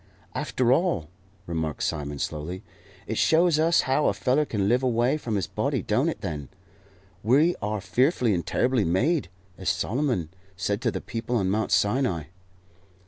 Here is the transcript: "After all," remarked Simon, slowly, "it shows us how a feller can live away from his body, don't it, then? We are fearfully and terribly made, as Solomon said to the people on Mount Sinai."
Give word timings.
"After 0.33 0.73
all," 0.73 1.09
remarked 1.45 1.83
Simon, 1.83 2.17
slowly, 2.17 2.63
"it 3.05 3.19
shows 3.19 3.59
us 3.59 3.81
how 3.81 4.07
a 4.07 4.13
feller 4.15 4.45
can 4.45 4.67
live 4.67 4.81
away 4.81 5.15
from 5.15 5.35
his 5.35 5.45
body, 5.45 5.83
don't 5.83 6.09
it, 6.09 6.21
then? 6.21 6.49
We 7.21 7.55
are 7.61 7.79
fearfully 7.81 8.33
and 8.33 8.43
terribly 8.43 8.83
made, 8.83 9.29
as 9.59 9.69
Solomon 9.69 10.29
said 10.57 10.81
to 10.81 10.89
the 10.89 11.01
people 11.01 11.35
on 11.35 11.51
Mount 11.51 11.69
Sinai." 11.69 12.23